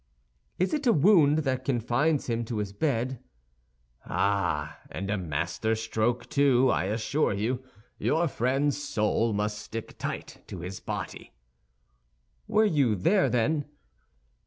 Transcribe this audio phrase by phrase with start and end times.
[0.57, 3.19] "It is a wound that confines him to his bed?"
[4.03, 7.63] "Ah, and a master stroke, too, I assure you.
[7.99, 11.33] Your friend's soul must stick tight to his body."
[12.47, 13.65] "Were you there, then?"